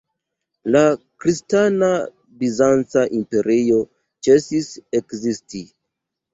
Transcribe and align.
La 0.75 0.79
kristana 1.23 1.91
Bizanca 2.41 3.05
imperio 3.21 3.79
ĉesis 4.25 4.73
ekzisti. 5.05 5.67